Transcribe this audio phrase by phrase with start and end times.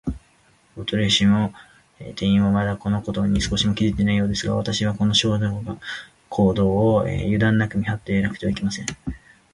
[0.75, 1.53] 大鳥氏も
[2.15, 5.79] 店員も、まだ、このことを少しも気づいていないようですが、わたしたちは、この少女の
[6.27, 8.87] 行動を、ゆだんなく見はっていなければなりません。